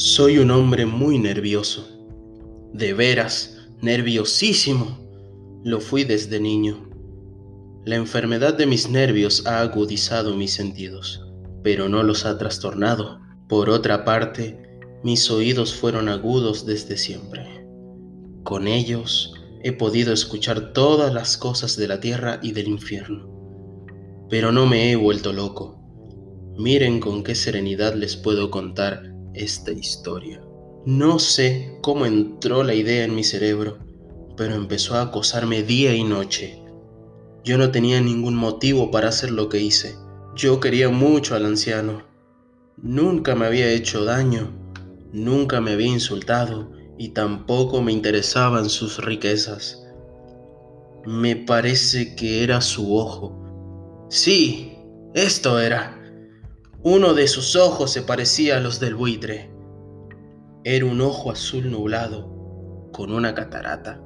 [0.00, 1.84] Soy un hombre muy nervioso.
[2.72, 4.96] De veras, nerviosísimo.
[5.64, 6.88] Lo fui desde niño.
[7.84, 11.26] La enfermedad de mis nervios ha agudizado mis sentidos,
[11.64, 13.18] pero no los ha trastornado.
[13.48, 17.66] Por otra parte, mis oídos fueron agudos desde siempre.
[18.44, 23.28] Con ellos he podido escuchar todas las cosas de la tierra y del infierno.
[24.30, 25.82] Pero no me he vuelto loco.
[26.56, 30.40] Miren con qué serenidad les puedo contar esta historia.
[30.84, 33.78] No sé cómo entró la idea en mi cerebro,
[34.36, 36.62] pero empezó a acosarme día y noche.
[37.44, 39.96] Yo no tenía ningún motivo para hacer lo que hice.
[40.34, 42.02] Yo quería mucho al anciano.
[42.76, 44.52] Nunca me había hecho daño,
[45.12, 49.84] nunca me había insultado y tampoco me interesaban sus riquezas.
[51.04, 54.06] Me parece que era su ojo.
[54.10, 54.78] Sí,
[55.14, 55.97] esto era.
[56.84, 59.50] Uno de sus ojos se parecía a los del buitre.
[60.62, 64.00] Era un ojo azul nublado, con una catarata.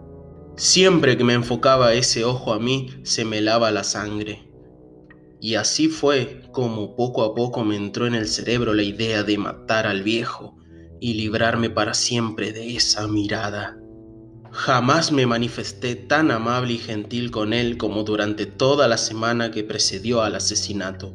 [0.57, 4.51] Siempre que me enfocaba ese ojo a mí, se me lava la sangre.
[5.39, 9.37] Y así fue como poco a poco me entró en el cerebro la idea de
[9.37, 10.57] matar al viejo
[10.99, 13.79] y librarme para siempre de esa mirada.
[14.51, 19.63] Jamás me manifesté tan amable y gentil con él como durante toda la semana que
[19.63, 21.15] precedió al asesinato.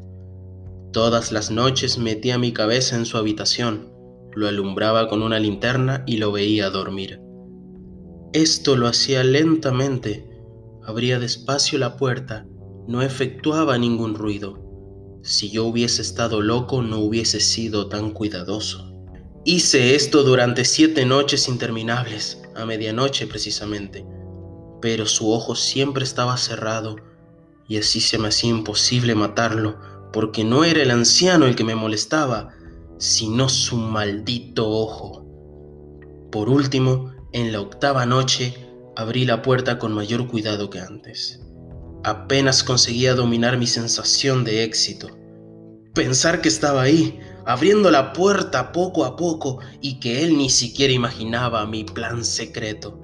[0.97, 3.93] Todas las noches metía mi cabeza en su habitación,
[4.33, 7.21] lo alumbraba con una linterna y lo veía dormir.
[8.33, 10.27] Esto lo hacía lentamente,
[10.83, 12.47] abría despacio la puerta,
[12.87, 14.57] no efectuaba ningún ruido.
[15.21, 18.91] Si yo hubiese estado loco no hubiese sido tan cuidadoso.
[19.45, 24.03] Hice esto durante siete noches interminables, a medianoche precisamente,
[24.81, 26.95] pero su ojo siempre estaba cerrado
[27.67, 31.75] y así se me hacía imposible matarlo porque no era el anciano el que me
[31.75, 32.50] molestaba,
[32.97, 35.25] sino su maldito ojo.
[36.31, 38.55] Por último, en la octava noche,
[38.95, 41.42] abrí la puerta con mayor cuidado que antes.
[42.04, 45.09] Apenas conseguía dominar mi sensación de éxito.
[45.93, 50.93] Pensar que estaba ahí, abriendo la puerta poco a poco y que él ni siquiera
[50.93, 52.99] imaginaba mi plan secreto.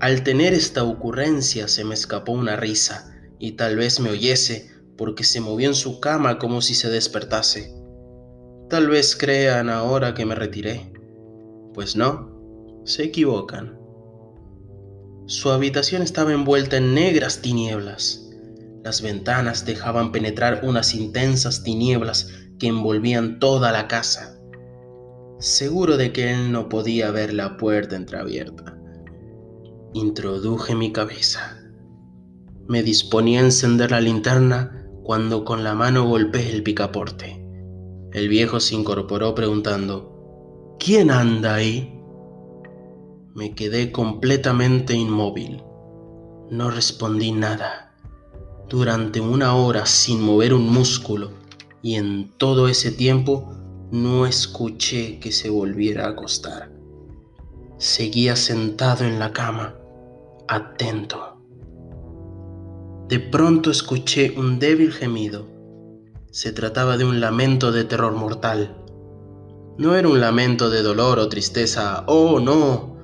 [0.00, 5.24] Al tener esta ocurrencia se me escapó una risa y tal vez me oyese porque
[5.24, 7.74] se movió en su cama como si se despertase.
[8.68, 10.92] Tal vez crean ahora que me retiré.
[11.74, 13.78] Pues no, se equivocan.
[15.26, 18.30] Su habitación estaba envuelta en negras tinieblas.
[18.84, 24.38] Las ventanas dejaban penetrar unas intensas tinieblas que envolvían toda la casa.
[25.38, 28.78] Seguro de que él no podía ver la puerta entreabierta.
[29.92, 31.58] Introduje mi cabeza.
[32.68, 34.75] Me disponía a encender la linterna
[35.06, 37.40] cuando con la mano golpeé el picaporte.
[38.12, 41.96] El viejo se incorporó preguntando, ¿Quién anda ahí?
[43.32, 45.62] Me quedé completamente inmóvil.
[46.50, 47.94] No respondí nada.
[48.68, 51.30] Durante una hora sin mover un músculo
[51.82, 53.52] y en todo ese tiempo
[53.92, 56.72] no escuché que se volviera a acostar.
[57.78, 59.76] Seguía sentado en la cama,
[60.48, 61.35] atento.
[63.08, 65.46] De pronto escuché un débil gemido.
[66.32, 68.76] Se trataba de un lamento de terror mortal.
[69.78, 72.96] No era un lamento de dolor o tristeza, oh no.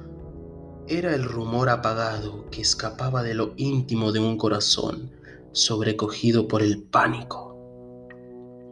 [0.88, 5.12] Era el rumor apagado que escapaba de lo íntimo de un corazón
[5.52, 7.56] sobrecogido por el pánico.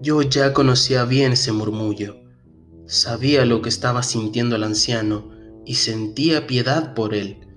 [0.01, 2.17] Yo ya conocía bien ese murmullo.
[2.87, 5.31] Sabía lo que estaba sintiendo el anciano
[5.65, 7.50] y sentía piedad por él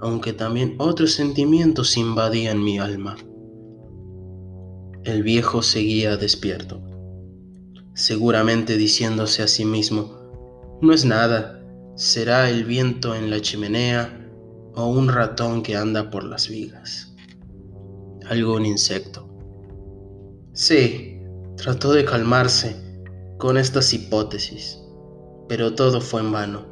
[0.00, 3.16] aunque también otros sentimientos invadían mi alma.
[5.04, 6.80] El viejo seguía despierto,
[7.94, 11.60] seguramente diciéndose a sí mismo, no es nada,
[11.96, 14.30] será el viento en la chimenea
[14.74, 17.14] o un ratón que anda por las vigas.
[18.28, 19.28] Algún insecto.
[20.52, 21.20] Sí,
[21.56, 22.76] trató de calmarse
[23.38, 24.78] con estas hipótesis,
[25.48, 26.67] pero todo fue en vano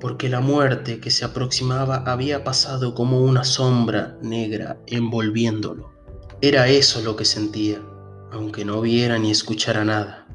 [0.00, 5.92] porque la muerte que se aproximaba había pasado como una sombra negra envolviéndolo.
[6.40, 7.82] Era eso lo que sentía,
[8.30, 10.26] aunque no viera ni escuchara nada.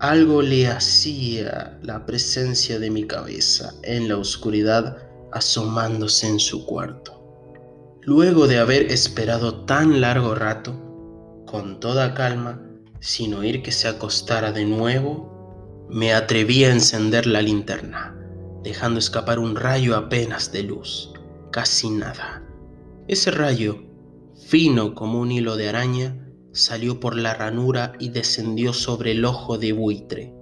[0.00, 4.98] Algo le hacía la presencia de mi cabeza en la oscuridad
[5.32, 7.20] asomándose en su cuarto.
[8.02, 10.72] Luego de haber esperado tan largo rato,
[11.46, 12.60] con toda calma,
[13.00, 18.14] sin oír que se acostara de nuevo, me atreví a encender la linterna
[18.64, 21.12] dejando escapar un rayo apenas de luz,
[21.52, 22.42] casi nada.
[23.06, 23.84] Ese rayo,
[24.48, 26.18] fino como un hilo de araña,
[26.52, 30.34] salió por la ranura y descendió sobre el ojo de buitre.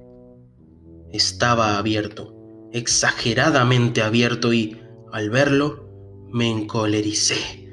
[1.11, 2.35] estaba abierto,
[2.73, 4.81] exageradamente abierto y,
[5.13, 5.89] al verlo,
[6.31, 7.71] me encolericé.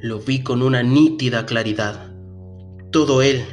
[0.00, 2.12] Lo vi con una nítida claridad.
[2.90, 3.44] Todo él,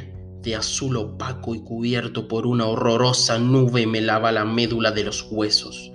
[0.42, 5.28] de azul opaco y cubierto por una horrorosa nube, me lava la médula de los
[5.30, 5.92] huesos.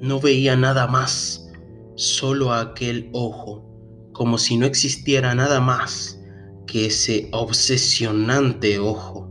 [0.00, 1.50] No veía nada más,
[1.94, 6.18] solo aquel ojo, como si no existiera nada más
[6.66, 9.28] que ese obsesionante ojo.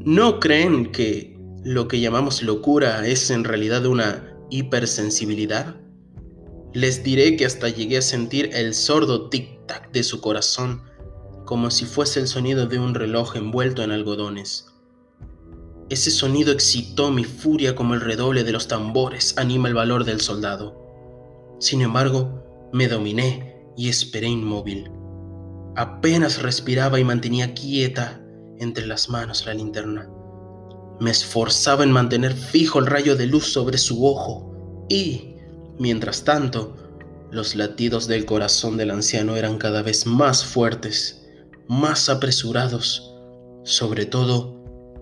[0.00, 5.76] ¿No creen que lo que llamamos locura es en realidad una hipersensibilidad?
[6.74, 10.82] Les diré que hasta llegué a sentir el sordo tic-tac de su corazón,
[11.44, 14.66] como si fuese el sonido de un reloj envuelto en algodones.
[15.90, 20.20] Ese sonido excitó mi furia como el redoble de los tambores anima el valor del
[20.20, 21.56] soldado.
[21.60, 24.90] Sin embargo, me dominé y esperé inmóvil.
[25.76, 28.20] Apenas respiraba y mantenía quieta
[28.58, 30.10] entre las manos la linterna.
[31.00, 35.36] Me esforzaba en mantener fijo el rayo de luz sobre su ojo y,
[35.78, 36.76] mientras tanto,
[37.30, 41.26] los latidos del corazón del anciano eran cada vez más fuertes,
[41.68, 43.14] más apresurados,
[43.64, 44.57] sobre todo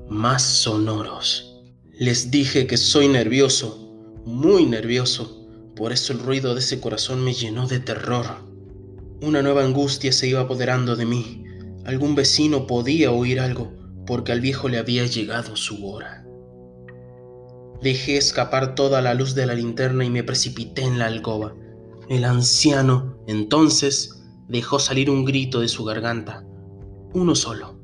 [0.08, 1.62] más sonoros.
[1.93, 7.35] Les dije que soy nervioso, muy nervioso, por eso el ruido de ese corazón me
[7.35, 8.26] llenó de terror.
[9.20, 11.44] Una nueva angustia se iba apoderando de mí.
[11.85, 13.73] Algún vecino podía oír algo,
[14.06, 16.25] porque al viejo le había llegado su hora.
[17.82, 21.55] Dejé escapar toda la luz de la linterna y me precipité en la alcoba.
[22.08, 26.44] El anciano, entonces, dejó salir un grito de su garganta,
[27.12, 27.75] uno solo.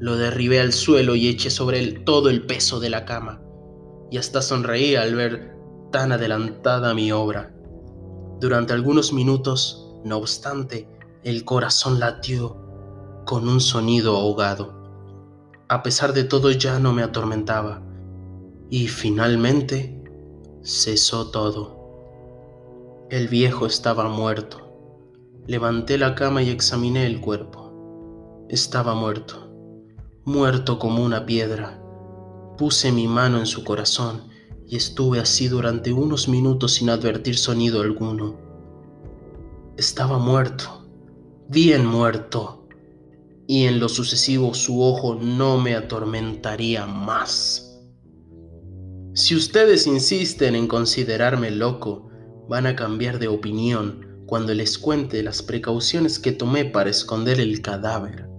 [0.00, 3.40] Lo derribé al suelo y eché sobre él todo el peso de la cama,
[4.10, 5.56] y hasta sonreí al ver
[5.92, 7.54] tan adelantada mi obra.
[8.40, 10.88] Durante algunos minutos, no obstante,
[11.22, 12.56] el corazón latió
[13.24, 14.74] con un sonido ahogado.
[15.68, 17.80] A pesar de todo ya no me atormentaba,
[18.70, 20.02] y finalmente
[20.64, 23.06] cesó todo.
[23.10, 24.58] El viejo estaba muerto.
[25.46, 28.46] Levanté la cama y examiné el cuerpo.
[28.48, 29.43] Estaba muerto
[30.24, 31.78] muerto como una piedra.
[32.56, 34.22] Puse mi mano en su corazón
[34.66, 38.38] y estuve así durante unos minutos sin advertir sonido alguno.
[39.76, 40.88] Estaba muerto,
[41.48, 42.66] bien muerto,
[43.46, 47.82] y en lo sucesivo su ojo no me atormentaría más.
[49.12, 52.08] Si ustedes insisten en considerarme loco,
[52.48, 57.60] van a cambiar de opinión cuando les cuente las precauciones que tomé para esconder el
[57.60, 58.33] cadáver.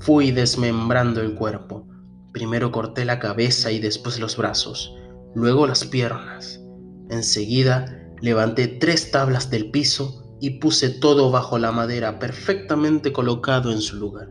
[0.00, 1.86] Fui desmembrando el cuerpo.
[2.32, 4.94] Primero corté la cabeza y después los brazos,
[5.34, 6.60] luego las piernas.
[7.10, 13.82] Enseguida levanté tres tablas del piso y puse todo bajo la madera perfectamente colocado en
[13.82, 14.28] su lugar.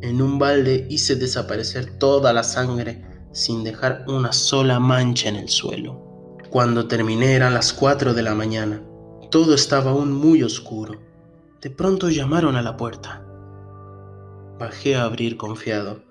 [0.00, 5.48] En un balde hice desaparecer toda la sangre sin dejar una sola mancha en el
[5.50, 6.38] suelo.
[6.48, 8.82] Cuando terminé eran las cuatro de la mañana.
[9.30, 11.00] Todo estaba aún muy oscuro.
[11.60, 13.23] De pronto llamaron a la puerta.
[14.58, 16.04] Bajé a abrir confiado.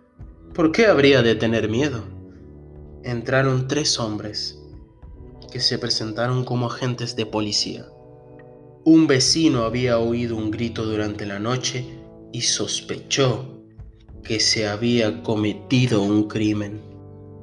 [0.54, 2.04] ¿Por qué habría de tener miedo?
[3.04, 4.60] Entraron tres hombres
[5.50, 7.86] que se presentaron como agentes de policía.
[8.84, 11.86] Un vecino había oído un grito durante la noche
[12.34, 13.63] y sospechó
[14.24, 16.82] que se había cometido un crimen.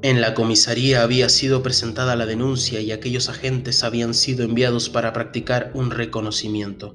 [0.03, 5.15] En la comisaría había sido presentada la denuncia y aquellos agentes habían sido enviados para
[5.15, 6.95] practicar un reconocimiento.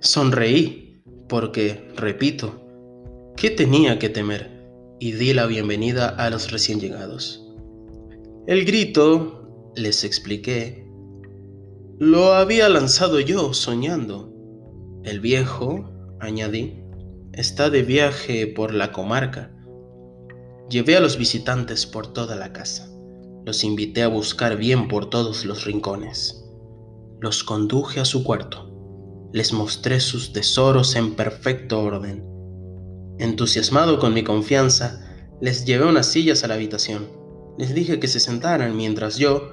[0.00, 0.83] Sonreí
[1.28, 2.60] porque, repito,
[3.36, 4.50] ¿qué tenía que temer?
[5.00, 7.46] Y di la bienvenida a los recién llegados.
[8.46, 10.86] El grito, les expliqué,
[11.98, 14.32] lo había lanzado yo soñando.
[15.02, 15.90] El viejo,
[16.20, 16.82] añadí,
[17.32, 19.50] está de viaje por la comarca.
[20.68, 22.90] Llevé a los visitantes por toda la casa.
[23.44, 26.44] Los invité a buscar bien por todos los rincones.
[27.20, 28.73] Los conduje a su cuarto
[29.34, 32.22] les mostré sus tesoros en perfecto orden.
[33.18, 35.04] Entusiasmado con mi confianza,
[35.40, 37.08] les llevé unas sillas a la habitación.
[37.58, 39.52] Les dije que se sentaran mientras yo,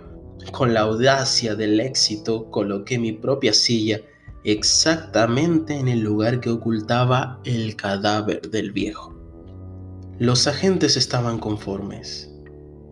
[0.51, 4.01] con la audacia del éxito, coloqué mi propia silla
[4.43, 9.15] exactamente en el lugar que ocultaba el cadáver del viejo.
[10.19, 12.31] Los agentes estaban conformes.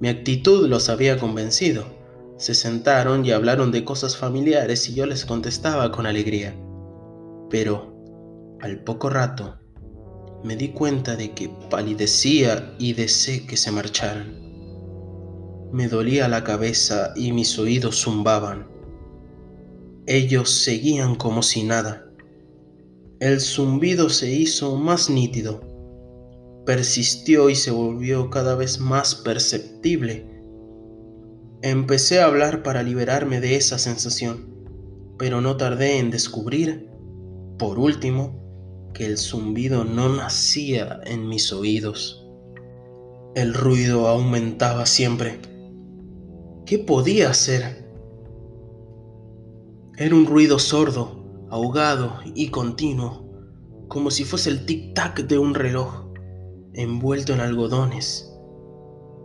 [0.01, 1.85] Mi actitud los había convencido.
[2.37, 6.55] Se sentaron y hablaron de cosas familiares y yo les contestaba con alegría
[7.49, 9.59] pero al poco rato
[10.43, 14.39] me di cuenta de que palidecía y deseé que se marcharan.
[15.71, 18.67] Me dolía la cabeza y mis oídos zumbaban.
[20.07, 22.09] Ellos seguían como si nada.
[23.19, 25.61] El zumbido se hizo más nítido,
[26.65, 30.25] persistió y se volvió cada vez más perceptible.
[31.61, 34.55] Empecé a hablar para liberarme de esa sensación,
[35.17, 36.89] pero no tardé en descubrir,
[37.59, 38.39] por último,
[38.95, 42.25] que el zumbido no nacía en mis oídos.
[43.35, 45.39] El ruido aumentaba siempre.
[46.65, 47.87] ¿Qué podía hacer?
[49.97, 53.29] Era un ruido sordo, ahogado y continuo,
[53.87, 56.07] como si fuese el tic-tac de un reloj
[56.73, 58.33] envuelto en algodones.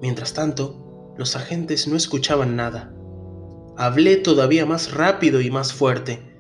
[0.03, 2.95] Mientras tanto, los agentes no escuchaban nada.
[3.77, 6.34] Hablé todavía más rápido y más fuerte,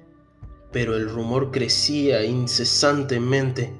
[0.75, 3.73] pero el rumor crecía incesantemente.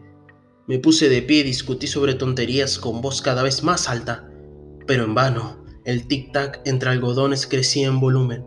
[0.69, 4.31] Me puse de pie y discutí sobre tonterías con voz cada vez más alta,
[4.87, 5.65] pero en vano.
[5.85, 8.47] El tic-tac entre algodones crecía en volumen.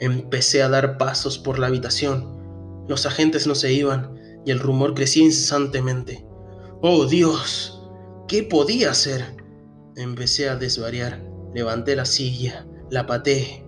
[0.00, 2.86] Empecé a dar pasos por la habitación.
[2.88, 6.26] Los agentes no se iban y el rumor crecía incesantemente.
[6.80, 7.78] ¡Oh Dios!
[8.26, 9.36] ¿Qué podía hacer?
[9.96, 11.22] Empecé a desvariar.
[11.54, 13.66] Levanté la silla, la pateé.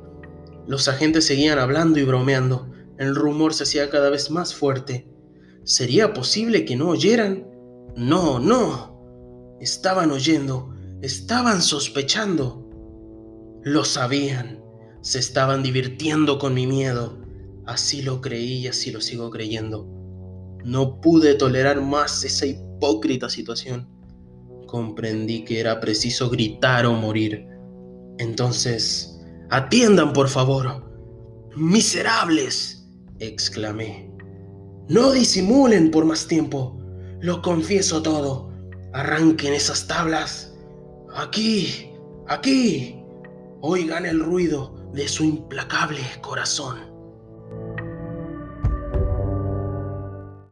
[0.67, 2.74] Los agentes seguían hablando y bromeando.
[2.99, 5.09] El rumor se hacía cada vez más fuerte.
[5.65, 7.47] ¿Sería posible que no oyeran?
[7.97, 9.57] No, no.
[9.61, 12.69] Estaban oyendo, estaban sospechando.
[13.63, 14.63] Lo sabían.
[15.01, 17.19] Se estaban divirtiendo con mi miedo.
[17.67, 19.87] Así lo creí y así lo sigo creyendo.
[20.65, 23.95] No pude tolerar más esa hipócrita situación
[24.75, 27.47] comprendí que era preciso gritar o morir.
[28.19, 30.83] Entonces, atiendan por favor.
[31.55, 32.84] Miserables,
[33.19, 34.11] exclamé.
[34.89, 36.79] No disimulen por más tiempo.
[37.21, 38.51] Lo confieso todo.
[38.93, 40.55] Arranquen esas tablas.
[41.15, 41.91] Aquí,
[42.29, 43.01] aquí.
[43.61, 46.94] Oigan el ruido de su implacable corazón.